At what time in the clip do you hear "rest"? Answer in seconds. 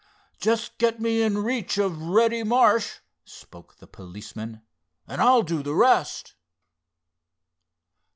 5.75-6.33